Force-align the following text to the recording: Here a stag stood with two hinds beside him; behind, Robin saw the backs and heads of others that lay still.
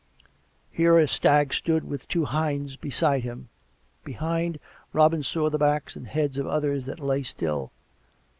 Here 0.71 0.97
a 0.97 1.07
stag 1.07 1.53
stood 1.53 1.83
with 1.87 2.07
two 2.07 2.25
hinds 2.25 2.75
beside 2.75 3.21
him; 3.21 3.49
behind, 4.03 4.59
Robin 4.93 5.21
saw 5.21 5.47
the 5.51 5.59
backs 5.59 5.95
and 5.95 6.07
heads 6.07 6.39
of 6.39 6.47
others 6.47 6.87
that 6.87 6.99
lay 6.99 7.21
still. 7.21 7.71